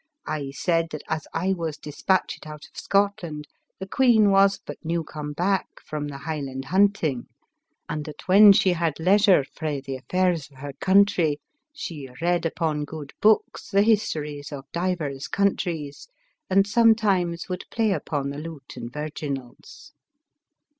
I 0.25 0.49
said, 0.49 0.87
that 0.93 1.03
as 1.07 1.27
I 1.31 1.53
was 1.53 1.77
dispatchit 1.77 2.47
out 2.47 2.65
of 2.65 2.75
Scotland, 2.75 3.47
the 3.77 3.85
queen 3.85 4.31
was 4.31 4.57
but 4.57 4.83
new 4.83 5.03
come 5.03 5.31
back 5.31 5.67
from 5.79 6.07
the 6.07 6.17
Highland 6.17 6.65
hunting; 6.65 7.27
and 7.87 8.03
that 8.05 8.27
when 8.27 8.51
she 8.51 8.73
had 8.73 8.99
leisure 8.99 9.43
frae 9.43 9.79
the 9.79 9.97
affairs 9.97 10.49
ELIZABETH 10.49 10.57
OF 10.57 10.57
ENGLAND. 10.89 11.09
311 11.11 11.37
of 11.37 11.37
her 11.37 11.37
country, 11.37 11.39
she 11.71 12.09
read 12.19 12.45
upon 12.47 12.83
guid 12.85 13.13
books 13.21 13.69
the 13.69 13.83
histories 13.83 14.51
of 14.51 14.65
divers 14.71 15.27
countries; 15.27 16.07
and 16.49 16.65
sometimes 16.65 17.47
would 17.47 17.65
play 17.69 17.91
upon 17.91 18.31
the 18.31 18.39
lute 18.39 18.73
and 18.75 18.91
virginals. 18.91 19.91